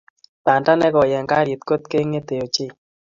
[0.45, 2.71] Bandoo ne koi eng garit kot keng'etei ochei.